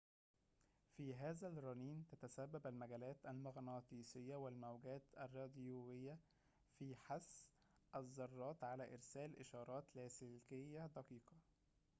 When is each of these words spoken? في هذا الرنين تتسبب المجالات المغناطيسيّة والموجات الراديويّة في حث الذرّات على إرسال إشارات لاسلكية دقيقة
في 0.97 1.15
هذا 1.15 1.47
الرنين 1.47 2.05
تتسبب 2.07 2.67
المجالات 2.67 3.25
المغناطيسيّة 3.25 4.35
والموجات 4.35 5.05
الراديويّة 5.19 6.19
في 6.79 6.95
حث 6.95 7.45
الذرّات 7.95 8.63
على 8.63 8.93
إرسال 8.93 9.39
إشارات 9.39 9.85
لاسلكية 9.95 10.87
دقيقة 10.95 11.35